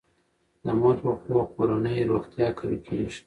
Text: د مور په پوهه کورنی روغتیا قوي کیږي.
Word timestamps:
د 0.65 0.67
مور 0.79 0.95
په 1.03 1.11
پوهه 1.23 1.45
کورنی 1.53 2.07
روغتیا 2.11 2.47
قوي 2.57 2.77
کیږي. 2.87 3.19